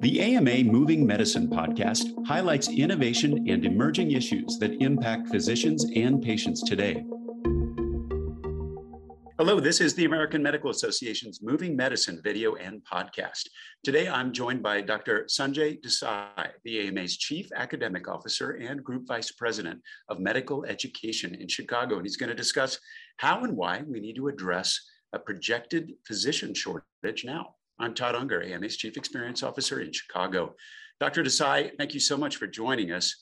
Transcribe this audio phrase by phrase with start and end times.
[0.00, 6.62] The AMA Moving Medicine podcast highlights innovation and emerging issues that impact physicians and patients
[6.62, 7.02] today.
[9.38, 13.48] Hello, this is the American Medical Association's Moving Medicine video and podcast.
[13.84, 15.24] Today, I'm joined by Dr.
[15.30, 21.48] Sanjay Desai, the AMA's Chief Academic Officer and Group Vice President of Medical Education in
[21.48, 21.96] Chicago.
[21.96, 22.78] And he's going to discuss
[23.16, 24.78] how and why we need to address
[25.14, 27.54] a projected physician shortage now.
[27.78, 30.54] I'm Todd Unger, AMA's Chief Experience Officer in Chicago.
[30.98, 31.22] Dr.
[31.22, 33.14] Desai, thank you so much for joining us.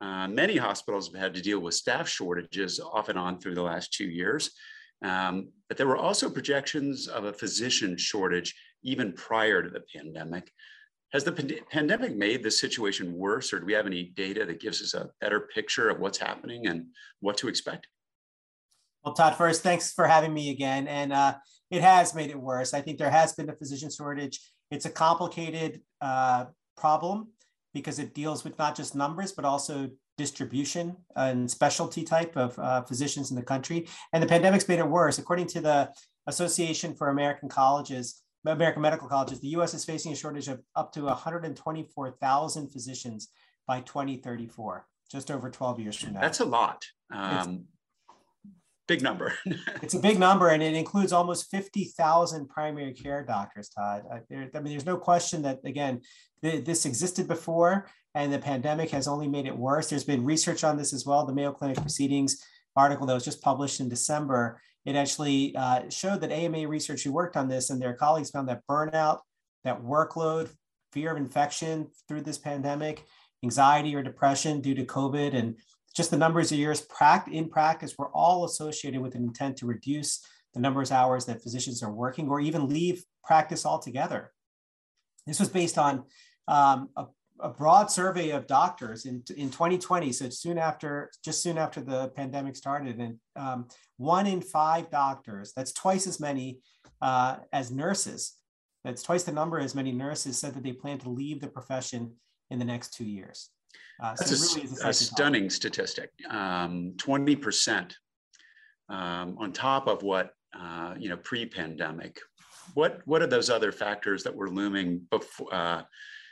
[0.00, 3.62] Uh, many hospitals have had to deal with staff shortages off and on through the
[3.62, 4.50] last two years,
[5.04, 10.50] um, but there were also projections of a physician shortage even prior to the pandemic.
[11.12, 14.60] Has the pand- pandemic made the situation worse, or do we have any data that
[14.60, 16.86] gives us a better picture of what's happening and
[17.20, 17.86] what to expect?
[19.04, 20.86] Well, Todd, first, thanks for having me again.
[20.86, 21.34] And uh,
[21.70, 22.74] it has made it worse.
[22.74, 24.40] I think there has been a physician shortage.
[24.70, 27.28] It's a complicated uh, problem
[27.72, 32.82] because it deals with not just numbers, but also distribution and specialty type of uh,
[32.82, 33.88] physicians in the country.
[34.12, 35.18] And the pandemic's made it worse.
[35.18, 35.90] According to the
[36.26, 40.92] Association for American Colleges, American Medical Colleges, the US is facing a shortage of up
[40.92, 43.28] to 124,000 physicians
[43.66, 46.20] by 2034, just over 12 years from now.
[46.20, 46.84] That's a lot.
[47.10, 47.64] Um,
[48.90, 49.32] big number.
[49.82, 54.02] it's a big number, and it includes almost 50,000 primary care doctors, Todd.
[54.12, 56.00] I, there, I, mean, there's no question that, again,
[56.42, 59.88] th- this existed before, and the pandemic has only made it worse.
[59.88, 61.24] There's been research on this as well.
[61.24, 66.20] The Mayo Clinic Proceedings article that was just published in December, it actually uh, showed
[66.22, 69.20] that AMA research who worked on this and their colleagues found that burnout,
[69.62, 70.50] that workload,
[70.92, 73.04] fear of infection through this pandemic,
[73.44, 75.56] anxiety or depression due to COVID, and
[75.94, 76.86] just the numbers of years
[77.30, 80.24] in practice were all associated with an intent to reduce
[80.54, 84.32] the numbers of hours that physicians are working or even leave practice altogether.
[85.26, 86.04] This was based on
[86.48, 87.06] um, a,
[87.40, 92.08] a, broad survey of doctors in, in 2020, so soon after, just soon after the
[92.08, 93.68] pandemic started, and um,
[93.98, 96.58] one in five doctors, that's twice as many
[97.00, 98.36] uh, as nurses,
[98.82, 102.12] that's twice the number as many nurses said that they plan to leave the profession
[102.50, 103.50] in the next two years.
[104.02, 105.52] Uh, That's so a, really a, stunning topic.
[105.52, 106.10] statistic.
[106.28, 107.92] Um, 20%
[108.88, 112.18] um, on top of what, uh, you know, pre-pandemic.
[112.74, 115.82] What, what are those other factors that were looming before, uh,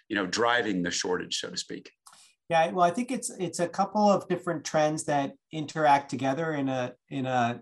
[0.08, 1.90] you know, driving the shortage, so to speak?
[2.48, 6.70] Yeah, well, I think it's it's a couple of different trends that interact together in
[6.70, 7.60] a in a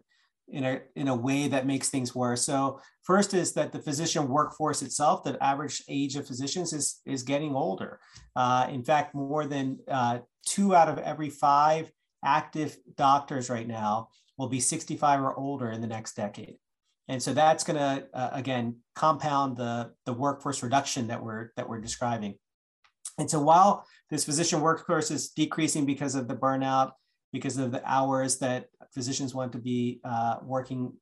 [0.48, 2.42] in a in a way that makes things worse.
[2.42, 7.22] So first is that the physician workforce itself, the average age of physicians is is
[7.22, 8.00] getting older.
[8.34, 11.90] Uh, in fact, more than uh, two out of every five
[12.24, 14.08] active doctors right now
[14.38, 16.56] will be 65 or older in the next decade.
[17.08, 21.68] And so that's going to uh, again compound the the workforce reduction that we're that
[21.68, 22.34] we're describing.
[23.18, 26.92] And so while this physician workforce is decreasing because of the burnout
[27.32, 30.92] because of the hours that physicians want to be uh, working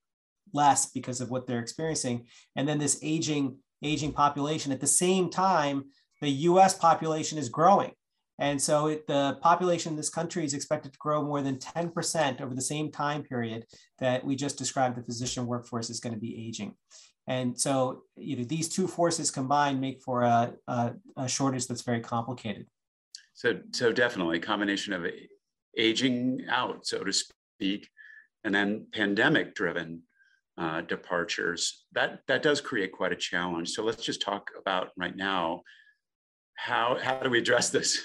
[0.53, 2.27] less because of what they're experiencing.
[2.57, 4.73] And then this aging, aging population.
[4.73, 5.85] At the same time,
[6.21, 7.93] the US population is growing.
[8.39, 12.41] And so it, the population in this country is expected to grow more than 10%
[12.41, 13.65] over the same time period
[13.99, 16.75] that we just described the physician workforce is going to be aging.
[17.27, 21.83] And so you know, these two forces combined make for a, a, a shortage that's
[21.83, 22.67] very complicated.
[23.35, 25.05] So, so definitely a combination of
[25.77, 27.89] aging out, so to speak,
[28.45, 30.03] and then pandemic driven
[30.59, 31.85] uh, departures.
[31.93, 33.71] That, that does create quite a challenge.
[33.71, 35.63] So let's just talk about right now
[36.55, 38.01] how, how do we address this?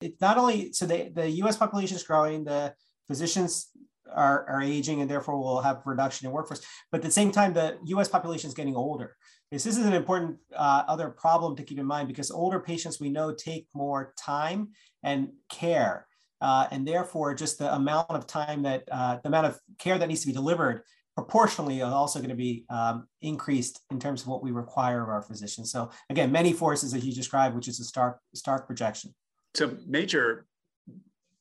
[0.00, 2.74] It's not only so the, the US population is growing, the
[3.08, 3.70] physicians
[4.12, 6.64] are, are aging and therefore will have reduction in workforce.
[6.90, 9.16] But at the same time, the US population is getting older.
[9.50, 13.00] This, this is an important uh, other problem to keep in mind because older patients
[13.00, 14.68] we know take more time
[15.02, 16.06] and care
[16.40, 20.08] uh, and therefore, just the amount of time that uh, the amount of care that
[20.08, 20.82] needs to be delivered
[21.14, 25.08] proportionally is also going to be um, increased in terms of what we require of
[25.08, 25.72] our physicians.
[25.72, 29.12] So again, many forces as you described, which is a stark, stark projection.
[29.54, 30.46] So major,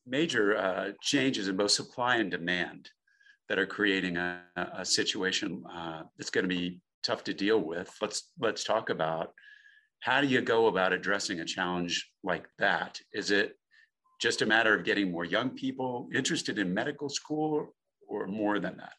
[0.07, 2.89] major uh, changes in both supply and demand
[3.49, 7.93] that are creating a, a situation uh, that's going to be tough to deal with.
[8.01, 9.31] Let's let's talk about
[9.99, 12.99] how do you go about addressing a challenge like that?
[13.13, 13.57] Is it
[14.19, 17.73] just a matter of getting more young people interested in medical school
[18.07, 18.93] or more than that?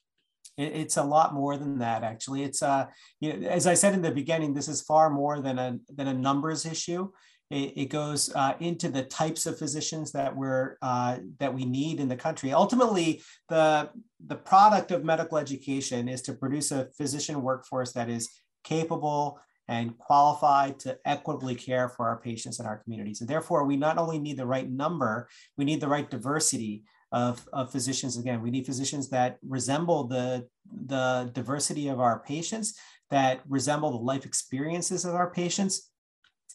[0.56, 2.42] It's a lot more than that, actually.
[2.42, 2.86] It's uh,
[3.20, 6.08] you know, as I said in the beginning, this is far more than a than
[6.08, 7.10] a numbers issue.
[7.50, 12.00] It, it goes uh, into the types of physicians that we're uh, that we need
[12.00, 12.52] in the country.
[12.52, 13.90] Ultimately, the
[14.26, 18.28] the product of medical education is to produce a physician workforce that is
[18.64, 23.20] capable and qualified to equitably care for our patients in our communities.
[23.20, 27.46] And therefore, we not only need the right number, we need the right diversity of,
[27.52, 28.16] of physicians.
[28.16, 30.46] Again, we need physicians that resemble the,
[30.86, 32.78] the diversity of our patients,
[33.10, 35.90] that resemble the life experiences of our patients,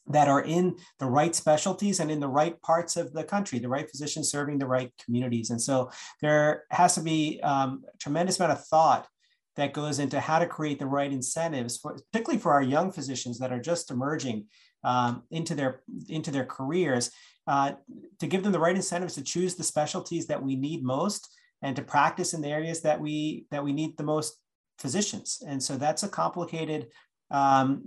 [0.07, 3.69] that are in the right specialties and in the right parts of the country, the
[3.69, 5.50] right physicians serving the right communities.
[5.50, 9.07] And so there has to be um, a tremendous amount of thought
[9.56, 13.40] that goes into how to create the right incentives, for, particularly for our young physicians
[13.40, 14.48] that are just emerging
[14.84, 17.12] um, into their into their careers,
[17.48, 17.74] uh,
[18.20, 21.30] to give them the right incentives to choose the specialties that we need most
[21.62, 24.40] and to practice in the areas that we that we need the most
[24.80, 25.44] physicians.
[25.48, 26.88] And so that's a complicated
[27.32, 27.84] um,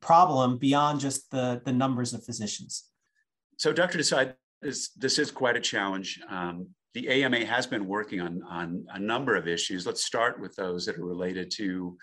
[0.00, 2.84] problem beyond just the, the numbers of physicians.
[3.56, 3.98] So, Dr.
[3.98, 6.20] Desai, this, this is quite a challenge.
[6.30, 9.86] Um, the AMA has been working on, on a number of issues.
[9.86, 11.96] Let's start with those that are related to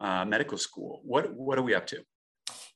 [0.00, 1.00] uh, medical school.
[1.04, 2.02] What, what are we up to?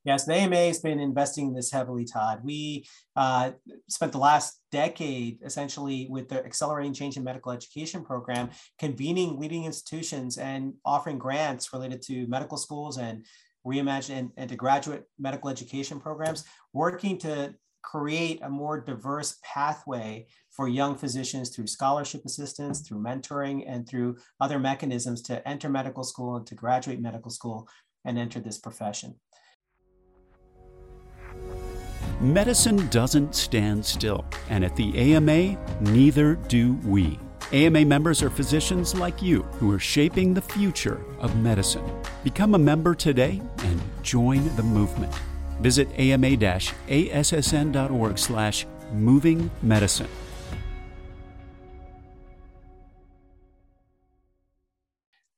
[0.04, 2.38] Yes, the AMA has been investing in this heavily, Todd.
[2.44, 2.86] We
[3.16, 3.50] uh,
[3.88, 9.64] spent the last decade essentially with the Accelerating Change in Medical Education program, convening leading
[9.64, 13.26] institutions and offering grants related to medical schools and
[13.66, 17.52] reimagine and, and to graduate medical education programs, working to
[17.86, 24.16] create a more diverse pathway for young physicians through scholarship assistance, through mentoring, and through
[24.40, 27.68] other mechanisms to enter medical school and to graduate medical school
[28.04, 29.14] and enter this profession.
[32.20, 37.20] Medicine doesn't stand still, and at the AMA, neither do we.
[37.52, 41.84] AMA members are physicians like you who are shaping the future of medicine.
[42.24, 45.14] Become a member today and join the movement.
[45.60, 46.58] Visit ama-assn.org
[48.18, 50.08] slash moving medicine.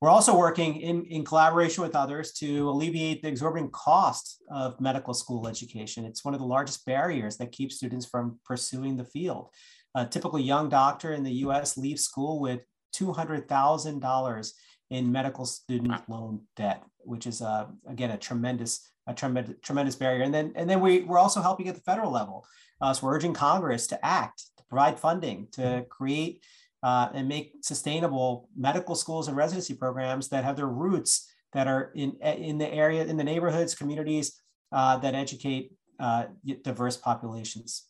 [0.01, 5.13] We're also working in, in collaboration with others to alleviate the exorbitant cost of medical
[5.13, 6.05] school education.
[6.05, 9.49] It's one of the largest barriers that keeps students from pursuing the field.
[9.97, 12.61] A typical young doctor in the US leaves school with
[12.95, 14.53] $200,000
[14.91, 20.23] in medical student loan debt, which is, uh, again, a tremendous, a tremendous, tremendous barrier.
[20.23, 22.47] And then, and then we, we're also helping at the federal level.
[22.81, 26.43] Uh, so we're urging Congress to act, to provide funding, to create
[26.83, 31.91] uh, and make sustainable medical schools and residency programs that have their roots that are
[31.95, 34.41] in, in the area, in the neighborhoods, communities
[34.73, 36.25] uh, that educate uh,
[36.63, 37.87] diverse populations.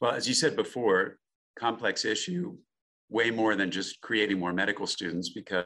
[0.00, 1.18] Well, as you said before,
[1.58, 2.56] complex issue
[3.08, 5.64] way more than just creating more medical students because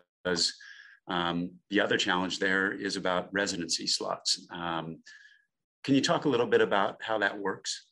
[1.08, 4.46] um, the other challenge there is about residency slots.
[4.52, 4.98] Um,
[5.84, 7.86] can you talk a little bit about how that works?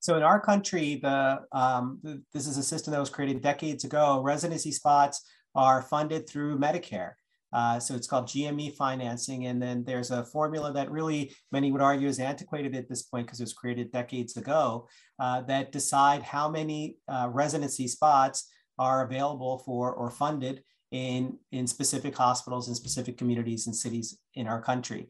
[0.00, 3.84] So in our country, the, um, the, this is a system that was created decades
[3.84, 4.22] ago.
[4.22, 5.22] Residency spots
[5.54, 7.12] are funded through Medicare.
[7.52, 9.46] Uh, so it's called GME financing.
[9.46, 13.26] And then there's a formula that really many would argue is antiquated at this point
[13.26, 18.48] because it was created decades ago uh, that decide how many uh, residency spots
[18.78, 24.46] are available for or funded in, in specific hospitals in specific communities and cities in
[24.46, 25.08] our country.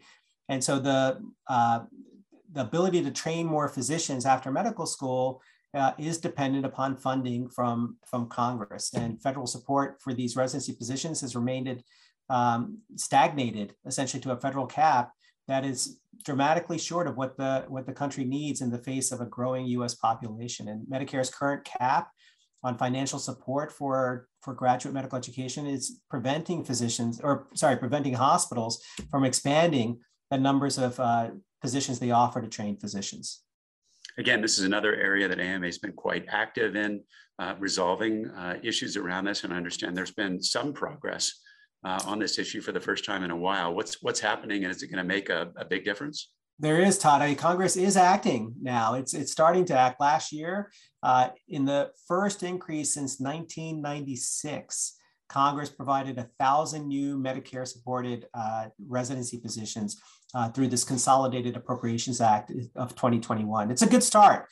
[0.48, 1.80] And so the, uh,
[2.52, 5.40] the ability to train more physicians after medical school
[5.72, 8.92] uh, is dependent upon funding from, from Congress.
[8.92, 11.82] And federal support for these residency positions has remained
[12.28, 15.12] um, stagnated essentially to a federal cap
[15.48, 19.20] that is dramatically short of what the what the country needs in the face of
[19.20, 19.94] a growing U.S.
[19.94, 20.68] population.
[20.68, 22.08] And Medicare's current cap
[22.62, 28.83] on financial support for for graduate medical education is preventing physicians or sorry preventing hospitals
[29.11, 29.99] from expanding
[30.31, 33.43] the numbers of uh, positions they offer to train physicians.
[34.19, 37.02] Again, this is another area that AMA has been quite active in
[37.38, 41.33] uh, resolving uh, issues around this, and I understand there's been some progress
[41.85, 43.75] uh, on this issue for the first time in a while.
[43.75, 46.31] What's what's happening, and is it going to make a, a, big difference?
[46.61, 47.23] There is, Todd.
[47.23, 48.93] I mean, Congress is acting now.
[48.93, 49.99] It's it's starting to act.
[49.99, 50.71] Last year,
[51.02, 54.99] uh, in the first increase since 1996,
[55.31, 60.02] Congress provided a thousand new Medicare-supported uh, residency positions
[60.35, 63.71] uh, through this Consolidated Appropriations Act of 2021.
[63.71, 64.47] It's a good start.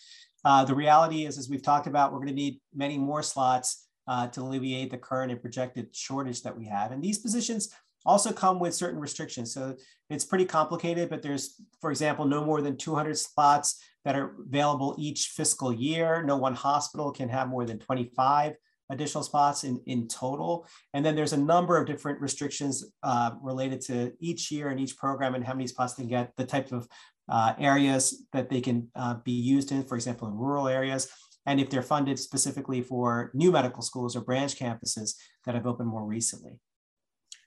[0.46, 3.86] Uh, the reality is, as we've talked about, we're going to need many more slots
[4.06, 6.90] uh, to alleviate the current and projected shortage that we have.
[6.90, 7.68] And these positions
[8.08, 9.52] also come with certain restrictions.
[9.52, 9.76] So
[10.08, 14.96] it's pretty complicated, but there's, for example, no more than 200 spots that are available
[14.98, 16.22] each fiscal year.
[16.24, 18.54] No one hospital can have more than 25
[18.90, 20.66] additional spots in, in total.
[20.94, 24.96] And then there's a number of different restrictions uh, related to each year and each
[24.96, 26.88] program and how many spots they get, the type of
[27.28, 31.08] uh, areas that they can uh, be used in, for example, in rural areas
[31.48, 35.14] and if they're funded specifically for new medical schools or branch campuses
[35.46, 36.60] that have opened more recently.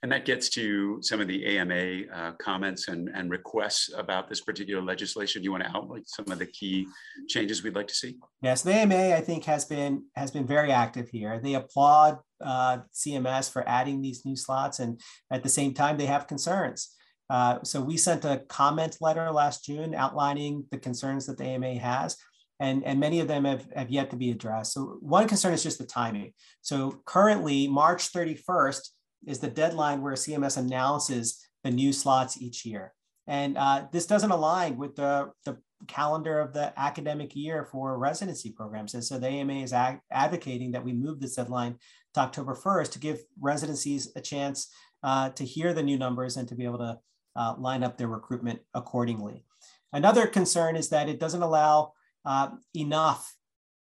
[0.02, 4.40] And that gets to some of the AMA uh, comments and, and requests about this
[4.40, 5.44] particular legislation.
[5.44, 6.88] You want to outline some of the key
[7.28, 8.16] changes we'd like to see?
[8.40, 11.38] Yes, the AMA I think has been has been very active here.
[11.40, 16.06] They applaud uh, CMS for adding these new slots, and at the same time they
[16.06, 16.96] have concerns.
[17.30, 21.78] Uh, so we sent a comment letter last June outlining the concerns that the AMA
[21.78, 22.16] has
[22.62, 24.72] and, and many of them have, have yet to be addressed.
[24.72, 26.32] So one concern is just the timing.
[26.60, 28.88] So currently, March 31st
[29.26, 32.92] is the deadline where CMS announces the new slots each year.
[33.26, 38.50] And uh, this doesn't align with the, the calendar of the academic year for residency
[38.50, 38.94] programs.
[38.94, 41.78] And so the AMA is advocating that we move this deadline
[42.14, 44.68] to October 1st to give residencies a chance
[45.02, 46.98] uh, to hear the new numbers and to be able to
[47.36, 49.44] uh, line up their recruitment accordingly.
[49.92, 51.92] Another concern is that it doesn't allow
[52.24, 53.34] uh, enough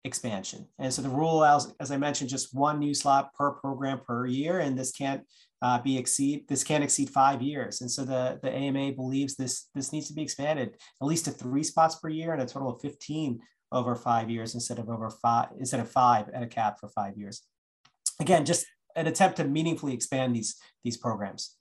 [0.05, 0.67] expansion.
[0.79, 4.27] And so the rule allows, as I mentioned, just one new slot per program per
[4.27, 5.23] year, and this can't
[5.63, 7.81] uh, be exceed this can't exceed five years.
[7.83, 11.31] And so the the AMA believes this this needs to be expanded at least to
[11.31, 13.41] three spots per year and a total of 15
[13.73, 17.17] over five years instead of over five instead of five at a cap for five
[17.17, 17.43] years.
[18.21, 18.67] Again, just
[18.97, 21.57] an attempt to meaningfully expand these these programs.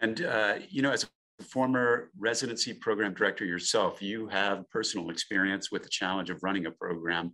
[0.00, 1.10] And uh, you know, as
[1.44, 6.70] former residency program director yourself, you have personal experience with the challenge of running a
[6.70, 7.32] program.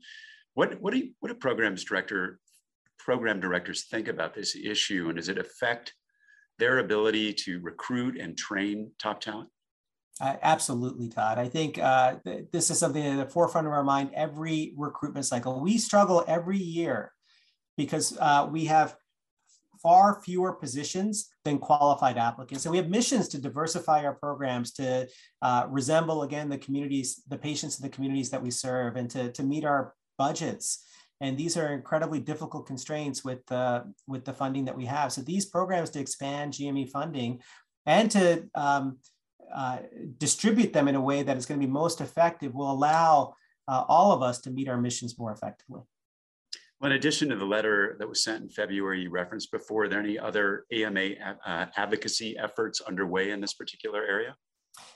[0.55, 2.39] What, what, do, you, what do programs director,
[2.99, 5.95] program directors think about this issue and does it affect
[6.59, 9.49] their ability to recruit and train top talent?
[10.21, 11.39] Uh, absolutely, Todd.
[11.39, 15.27] I think uh, th- this is something at the forefront of our mind every recruitment
[15.27, 15.61] cycle.
[15.61, 17.13] We struggle every year
[17.77, 18.95] because uh, we have
[19.85, 22.65] far fewer positions than qualified applicants.
[22.65, 25.07] And we have missions to diversify our programs to
[25.43, 29.31] uh, resemble, again, the communities, the patients in the communities that we serve, and to,
[29.33, 30.85] to meet our budgets.
[31.21, 35.13] And these are incredibly difficult constraints with, uh, with the funding that we have.
[35.13, 37.41] So these programs to expand GME funding
[37.87, 38.99] and to um,
[39.55, 39.79] uh,
[40.19, 43.35] distribute them in a way that is going to be most effective will allow
[43.69, 45.83] uh, all of us to meet our missions more effectively.
[46.85, 49.89] Well, in addition to the letter that was sent in February you referenced before, are
[49.89, 51.13] there any other AMA
[51.47, 54.37] uh, advocacy efforts underway in this particular area?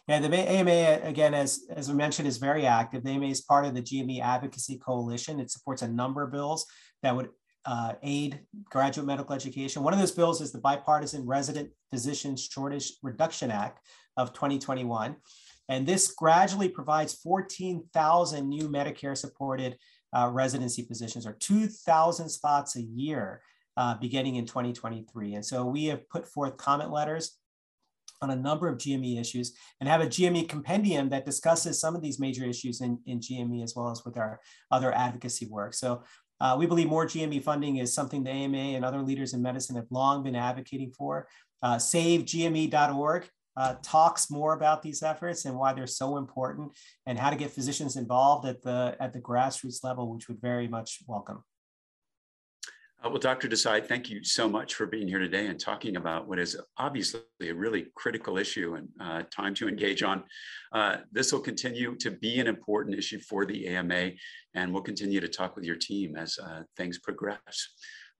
[0.06, 3.04] Yeah, the AMA, again, as, as we mentioned, is very active.
[3.04, 5.40] The AMA is part of the GME Advocacy Coalition.
[5.40, 6.66] It supports a number of bills
[7.02, 7.30] that would
[7.64, 9.82] uh, aid graduate medical education.
[9.82, 13.80] One of those bills is the Bipartisan Resident Physician Shortage Reduction Act
[14.18, 15.16] of 2021.
[15.70, 19.78] And this gradually provides 14,000 new Medicare supported
[20.12, 23.42] uh, residency positions or 2,000 spots a year
[23.76, 25.34] uh, beginning in 2023.
[25.34, 27.38] And so we have put forth comment letters
[28.20, 32.02] on a number of GME issues and have a GME compendium that discusses some of
[32.02, 35.74] these major issues in, in GME as well as with our other advocacy work.
[35.74, 36.02] So
[36.40, 39.76] uh, we believe more GME funding is something the AMA and other leaders in medicine
[39.76, 41.28] have long been advocating for.
[41.62, 46.70] Uh, SaveGME.org uh, talks more about these efforts and why they're so important
[47.06, 50.68] and how to get physicians involved at the at the grassroots level, which would very
[50.68, 51.42] much welcome.
[53.04, 53.48] Uh, well, Dr.
[53.48, 57.20] Desai, thank you so much for being here today and talking about what is obviously
[57.42, 60.24] a really critical issue and uh, time to engage on.
[60.72, 64.10] Uh, this will continue to be an important issue for the AMA,
[64.54, 67.68] and we'll continue to talk with your team as uh, things progress.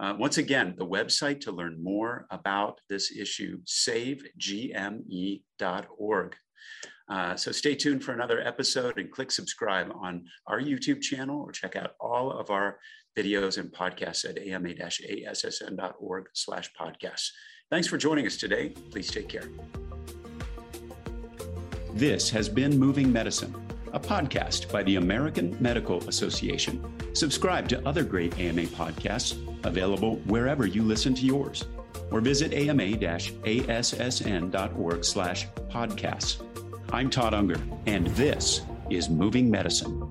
[0.00, 4.16] Uh, once again, the website to learn more about this issue, savegme.org.
[7.10, 11.50] Uh, so stay tuned for another episode and click subscribe on our YouTube channel or
[11.52, 12.78] check out all of our
[13.16, 17.30] videos and podcasts at ama-assn.org slash podcasts.
[17.70, 18.70] Thanks for joining us today.
[18.90, 19.48] Please take care.
[21.94, 23.54] This has been Moving Medicine,
[23.92, 26.84] a podcast by the American Medical Association.
[27.14, 31.64] Subscribe to other great AMA podcasts available wherever you listen to yours,
[32.10, 33.04] or visit ama-assn.org
[35.04, 36.42] slash podcasts.
[36.92, 40.07] I'm Todd Unger, and this is Moving Medicine.